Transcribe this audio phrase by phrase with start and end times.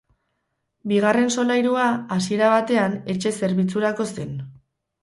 [0.91, 1.85] Bigarren solairua,
[2.17, 4.39] hasiera batean, etxe-zerbitzurako zen.